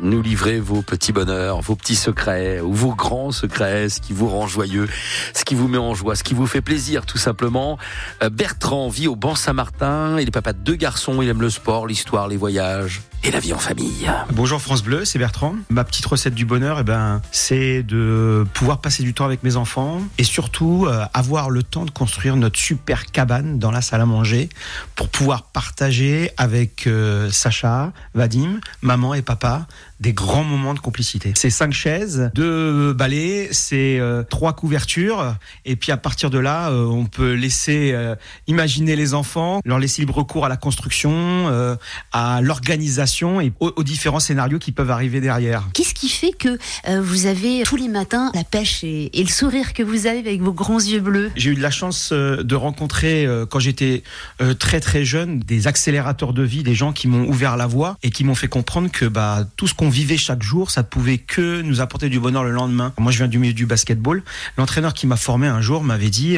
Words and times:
nous 0.00 0.22
livrer 0.22 0.60
vos 0.60 0.82
petits 0.82 1.12
bonheurs, 1.12 1.60
vos 1.60 1.76
petits 1.76 1.96
secrets 1.96 2.60
ou 2.60 2.72
vos 2.72 2.94
grands 2.94 3.32
secrets, 3.32 3.88
ce 3.88 4.00
qui 4.00 4.12
vous 4.12 4.28
rend 4.28 4.46
joyeux, 4.46 4.88
ce 5.34 5.44
qui 5.44 5.54
vous 5.54 5.68
met 5.68 5.78
en 5.78 5.94
joie, 5.94 6.16
ce 6.16 6.22
qui 6.22 6.34
vous 6.34 6.46
fait 6.46 6.60
plaisir 6.60 7.06
tout 7.06 7.18
simplement. 7.18 7.78
Euh, 8.22 8.30
Bertrand 8.30 8.88
vit 8.88 9.08
au 9.08 9.16
Ban 9.16 9.34
Saint-Martin, 9.34 10.18
il 10.20 10.28
est 10.28 10.32
papa 10.32 10.52
de 10.52 10.58
deux 10.58 10.76
garçons, 10.76 11.20
il 11.22 11.28
aime 11.28 11.40
le 11.40 11.50
sport, 11.50 11.86
l'histoire, 11.86 12.28
les 12.28 12.36
voyages 12.36 13.02
et 13.24 13.30
la 13.30 13.40
vie 13.40 13.52
en 13.52 13.58
famille. 13.58 14.10
Bonjour 14.32 14.60
France 14.60 14.82
Bleu, 14.82 15.04
c'est 15.04 15.18
Bertrand. 15.18 15.56
Ma 15.70 15.84
petite 15.84 16.06
recette 16.06 16.34
du 16.34 16.44
bonheur, 16.44 16.78
eh 16.80 16.84
ben, 16.84 17.20
c'est 17.32 17.82
de 17.82 18.46
pouvoir 18.54 18.80
passer 18.80 19.02
du 19.02 19.14
temps 19.14 19.24
avec 19.24 19.42
mes 19.42 19.56
enfants 19.56 20.00
et 20.18 20.24
surtout 20.24 20.86
euh, 20.86 21.04
avoir 21.14 21.50
le 21.50 21.62
temps 21.62 21.84
de 21.84 21.90
construire 21.90 22.36
notre 22.36 22.58
super 22.58 23.06
cabane 23.06 23.58
dans 23.58 23.70
la 23.70 23.82
salle 23.82 24.00
à 24.00 24.06
manger 24.06 24.48
pour 24.94 25.08
pouvoir 25.08 25.44
partager 25.44 26.30
avec 26.36 26.86
euh, 26.86 27.30
Sacha, 27.30 27.92
Vadim, 28.14 28.60
maman 28.82 29.14
et 29.14 29.22
papa 29.22 29.66
des 30.00 30.12
grands 30.12 30.44
moments 30.44 30.74
de 30.74 30.78
complicité. 30.78 31.32
C'est 31.34 31.50
cinq 31.50 31.72
chaises, 31.72 32.30
deux 32.32 32.92
balais, 32.92 33.48
c'est 33.50 33.98
euh, 33.98 34.22
trois 34.22 34.52
couvertures 34.52 35.34
et 35.64 35.74
puis 35.74 35.90
à 35.90 35.96
partir 35.96 36.30
de 36.30 36.38
là, 36.38 36.70
on 36.70 37.06
peut 37.06 37.32
laisser 37.32 37.96
imaginer 38.46 38.94
les 38.94 39.14
enfants, 39.14 39.60
leur 39.64 39.80
laisser 39.80 40.02
libre 40.02 40.22
cours 40.22 40.46
à 40.46 40.48
la 40.48 40.56
construction, 40.56 41.78
à 42.12 42.40
l'organisation 42.42 43.07
et 43.40 43.52
aux, 43.60 43.72
aux 43.74 43.82
différents 43.82 44.20
scénarios 44.20 44.58
qui 44.58 44.72
peuvent 44.72 44.90
arriver 44.90 45.20
derrière. 45.20 45.68
Qu'est-ce 45.72 45.94
qui 45.94 46.08
fait 46.08 46.32
que 46.32 46.58
euh, 46.88 47.00
vous 47.00 47.26
avez 47.26 47.62
tous 47.64 47.76
les 47.76 47.88
matins 47.88 48.30
la 48.34 48.44
pêche 48.44 48.84
et, 48.84 49.18
et 49.18 49.22
le 49.22 49.28
sourire 49.28 49.72
que 49.72 49.82
vous 49.82 50.06
avez 50.06 50.18
avec 50.18 50.40
vos 50.40 50.52
grands 50.52 50.78
yeux 50.80 51.00
bleus? 51.00 51.30
J'ai 51.36 51.50
eu 51.50 51.54
de 51.54 51.62
la 51.62 51.70
chance 51.70 52.10
euh, 52.12 52.42
de 52.42 52.54
rencontrer, 52.54 53.26
euh, 53.26 53.46
quand 53.46 53.58
j'étais 53.60 54.02
très 54.58 54.80
très 54.80 55.04
jeune, 55.04 55.40
des 55.40 55.66
accélérateurs 55.66 56.32
de 56.32 56.42
vie, 56.42 56.62
des 56.62 56.74
gens 56.74 56.92
qui 56.92 57.08
m'ont 57.08 57.26
ouvert 57.28 57.56
la 57.56 57.66
voie 57.66 57.96
et 58.02 58.10
qui 58.10 58.24
m'ont 58.24 58.34
fait 58.34 58.48
comprendre 58.48 58.90
que 58.90 59.04
bah, 59.04 59.46
tout 59.56 59.66
ce 59.66 59.74
qu'on 59.74 59.88
vivait 59.88 60.16
chaque 60.16 60.42
jour, 60.42 60.70
ça 60.70 60.82
pouvait 60.82 61.18
que 61.18 61.62
nous 61.62 61.80
apporter 61.80 62.08
du 62.08 62.20
bonheur 62.20 62.44
le 62.44 62.50
lendemain. 62.50 62.92
Moi, 62.98 63.12
je 63.12 63.18
viens 63.18 63.28
du 63.28 63.38
milieu 63.38 63.54
du 63.54 63.66
basketball. 63.66 64.22
L'entraîneur 64.56 64.94
qui 64.94 65.06
m'a 65.06 65.16
formé 65.16 65.46
un 65.46 65.60
jour 65.60 65.82
m'avait 65.82 66.10
dit 66.10 66.36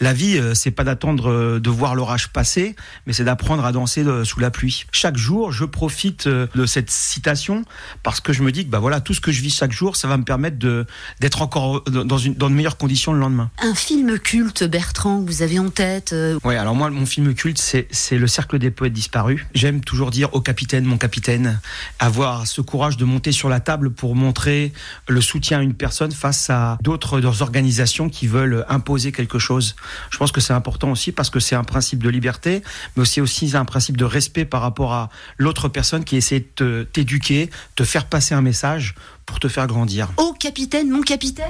la 0.00 0.12
vie, 0.12 0.40
c'est 0.54 0.70
pas 0.70 0.84
d'attendre 0.84 1.58
de 1.58 1.70
voir 1.70 1.94
l'orage 1.94 2.28
passer, 2.28 2.76
mais 3.06 3.12
c'est 3.12 3.24
d'apprendre 3.24 3.64
à 3.64 3.72
danser 3.72 4.04
sous 4.24 4.40
la 4.40 4.50
pluie. 4.50 4.84
Chaque 4.92 5.16
jour, 5.16 5.52
je 5.52 5.64
profite 5.64 6.07
euh, 6.26 6.46
de 6.54 6.66
cette 6.66 6.90
citation 6.90 7.64
parce 8.02 8.20
que 8.20 8.32
je 8.32 8.42
me 8.42 8.52
dis 8.52 8.64
que 8.64 8.70
bah 8.70 8.78
voilà, 8.78 9.00
tout 9.00 9.14
ce 9.14 9.20
que 9.20 9.32
je 9.32 9.40
vis 9.42 9.54
chaque 9.54 9.72
jour, 9.72 9.96
ça 9.96 10.08
va 10.08 10.16
me 10.16 10.24
permettre 10.24 10.58
de 10.58 10.86
d'être 11.20 11.42
encore 11.42 11.82
euh, 11.88 12.04
dans 12.04 12.18
une 12.18 12.34
dans 12.34 12.50
de 12.50 12.54
meilleures 12.54 12.76
conditions 12.76 13.12
le 13.12 13.20
lendemain. 13.20 13.50
Un 13.58 13.74
film 13.74 14.18
culte, 14.18 14.64
Bertrand, 14.64 15.20
vous 15.20 15.42
avez 15.42 15.58
en 15.58 15.70
tête 15.70 16.12
euh, 16.12 16.38
Ouais, 16.44 16.56
alors 16.56 16.74
moi, 16.74 16.90
mon 16.90 17.06
film 17.06 17.34
culte, 17.34 17.58
c'est 17.58 17.88
c'est 17.90 18.18
Le 18.18 18.26
Cercle 18.26 18.58
des 18.58 18.70
poètes 18.70 18.92
disparus. 18.92 19.44
J'aime 19.54 19.80
toujours 19.80 20.10
dire 20.10 20.34
au 20.34 20.40
capitaine, 20.40 20.84
mon 20.84 20.98
capitaine, 20.98 21.60
avoir 21.98 22.46
ce 22.46 22.60
courage 22.60 22.96
de 22.96 23.04
monter 23.04 23.32
sur 23.32 23.48
la 23.48 23.60
table 23.60 23.90
pour 23.90 24.14
montrer 24.14 24.72
le 25.08 25.20
soutien 25.20 25.58
à 25.60 25.62
une 25.62 25.74
personne 25.74 26.12
face 26.12 26.50
à 26.50 26.78
d'autres 26.82 27.42
organisations 27.42 28.08
qui 28.08 28.26
veulent 28.26 28.64
imposer 28.68 29.12
quelque 29.12 29.38
chose. 29.38 29.76
Je 30.10 30.18
pense 30.18 30.32
que 30.32 30.40
c'est 30.40 30.52
important 30.52 30.90
aussi 30.90 31.12
parce 31.12 31.30
que 31.30 31.40
c'est 31.40 31.56
un 31.56 31.64
principe 31.64 32.02
de 32.02 32.08
liberté, 32.08 32.62
mais 32.96 33.02
aussi 33.02 33.20
aussi 33.20 33.56
un 33.56 33.64
principe 33.64 33.96
de 33.96 34.04
respect 34.04 34.44
par 34.44 34.60
rapport 34.60 34.92
à 34.92 35.10
l'autre 35.36 35.68
personne 35.68 35.97
qui 36.04 36.16
essaie 36.16 36.44
de 36.56 36.86
t'éduquer, 36.92 37.50
te 37.76 37.84
faire 37.84 38.06
passer 38.06 38.34
un 38.34 38.42
message 38.42 38.94
pour 39.26 39.40
te 39.40 39.48
faire 39.48 39.66
grandir. 39.66 40.08
Oh, 40.16 40.34
capitaine, 40.40 40.88
mon 40.88 41.02
capitaine 41.02 41.44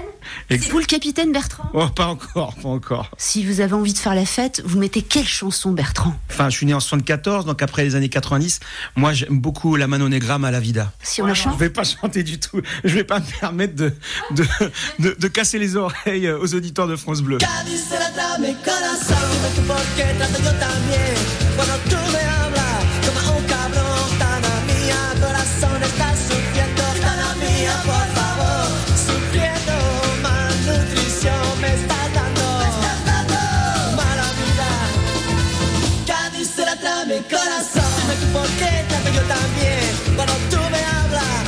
Et- 0.50 0.58
C'est 0.58 0.70
vous 0.70 0.80
le 0.80 0.84
capitaine, 0.84 1.30
Bertrand 1.30 1.70
Oh, 1.74 1.86
pas 1.88 2.06
encore, 2.06 2.56
pas 2.56 2.68
encore. 2.68 3.08
Si 3.18 3.44
vous 3.44 3.60
avez 3.60 3.74
envie 3.74 3.92
de 3.92 3.98
faire 3.98 4.16
la 4.16 4.26
fête, 4.26 4.60
vous 4.64 4.78
mettez 4.80 5.00
quelle 5.02 5.28
chanson, 5.28 5.70
Bertrand 5.70 6.12
Enfin, 6.28 6.50
je 6.50 6.56
suis 6.56 6.66
né 6.66 6.74
en 6.74 6.80
74, 6.80 7.44
donc 7.44 7.62
après 7.62 7.84
les 7.84 7.94
années 7.94 8.08
90, 8.08 8.58
moi 8.96 9.12
j'aime 9.12 9.38
beaucoup 9.38 9.76
la 9.76 9.86
Mano 9.86 10.08
Negra 10.08 10.38
Malavida. 10.38 10.92
Si 11.04 11.22
on 11.22 11.26
la 11.26 11.34
Je 11.34 11.42
chante 11.42 11.58
vais 11.60 11.70
pas 11.70 11.84
chanter 11.84 12.24
du 12.24 12.40
tout. 12.40 12.60
Je 12.82 12.94
vais 12.94 13.04
pas 13.04 13.20
me 13.20 13.38
permettre 13.40 13.76
de, 13.76 13.94
de, 14.32 14.44
de, 14.98 15.16
de 15.16 15.28
casser 15.28 15.60
les 15.60 15.76
oreilles 15.76 16.28
aux 16.32 16.54
auditeurs 16.56 16.88
de 16.88 16.96
France 16.96 17.22
Bleu. 17.22 17.38
mi 37.06 37.20
corazón. 37.22 37.82
Dime 38.00 38.14
tú 38.20 38.26
por 38.32 38.46
qué 38.58 38.84
tanto 38.88 39.10
yo 39.10 39.22
también. 39.22 40.16
Cuando 40.16 40.34
tú 40.50 40.58
me 40.70 40.78
hablas. 40.84 41.47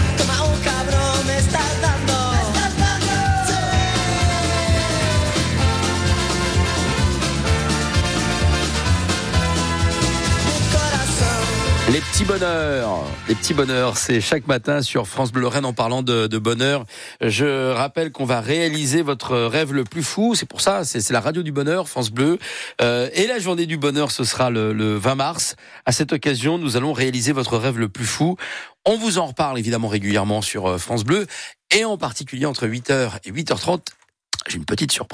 Les 11.93 12.01
petits 12.01 12.25
bonheurs, 12.25 13.05
les 13.27 13.35
petits 13.35 13.53
bonheurs, 13.53 13.97
c'est 13.97 14.21
chaque 14.21 14.47
matin 14.47 14.81
sur 14.81 15.09
France 15.09 15.33
Bleu 15.33 15.43
Lorraine 15.43 15.65
en 15.65 15.73
parlant 15.73 16.05
de, 16.05 16.29
de 16.29 16.39
bonheur. 16.39 16.85
Je 17.21 17.73
rappelle 17.73 18.13
qu'on 18.13 18.25
va 18.25 18.41
réaliser 18.41 19.03
votre 19.03 19.37
rêve 19.37 19.73
le 19.73 19.83
plus 19.83 20.05
fou. 20.05 20.37
C'est 20.37 20.47
pour 20.47 20.61
ça, 20.61 20.85
c'est 20.85 21.01
c'est 21.01 21.13
la 21.13 21.21
radio 21.21 21.43
du 21.43 21.51
bonheur, 21.51 21.89
France 21.89 22.13
Bleu. 22.13 22.39
Euh, 22.81 23.11
et 23.15 23.27
la 23.27 23.41
journée 23.41 23.67
du 23.67 23.77
bonheur, 23.77 24.13
ce 24.13 24.23
sera 24.23 24.51
le, 24.51 24.73
le 24.73 24.95
20 24.99 25.17
mars. 25.17 25.57
À 25.85 25.91
cette 25.91 26.13
occasion, 26.13 26.59
nous 26.59 26.77
allons 26.77 26.93
réaliser 26.93 27.33
votre 27.33 27.59
rêve 27.59 27.77
le 27.77 27.89
plus 27.89 28.07
fou. 28.07 28.37
On 28.87 28.97
vous 28.97 29.19
en 29.19 29.27
reparle 29.27 29.59
évidemment 29.59 29.89
régulièrement 29.89 30.43
sur 30.43 30.69
euh, 30.69 30.79
France 30.79 31.03
Bleu 31.03 31.27
et 31.75 31.85
en 31.85 31.97
particulier 31.97 32.47
entre 32.47 32.69
8h 32.69 33.19
et 33.25 33.33
8h30. 33.33 33.81
J'ai 34.47 34.59
une 34.59 34.65
petite 34.65 34.93
surprise. 34.93 35.09